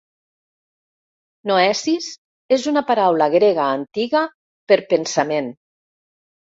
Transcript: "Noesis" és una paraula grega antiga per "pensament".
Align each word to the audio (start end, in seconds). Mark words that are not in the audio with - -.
"Noesis" 1.51 2.09
és 2.59 2.67
una 2.73 2.85
paraula 2.89 3.31
grega 3.37 3.71
antiga 3.79 4.27
per 4.71 4.83
"pensament". 4.97 5.57